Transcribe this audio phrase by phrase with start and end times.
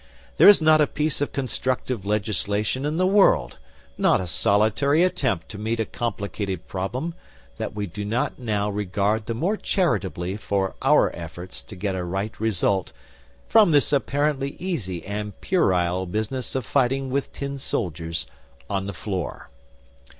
[0.37, 3.59] There is not a piece of constructive legislation in the world,
[3.99, 7.13] not a solitary attempt to meet a complicated problem,
[7.57, 12.03] that we do not now regard the more charitably for our efforts to get a
[12.03, 12.93] right result
[13.47, 18.25] from this apparently easy and puerile business of fighting with tin soldiers
[18.67, 19.51] on the floor.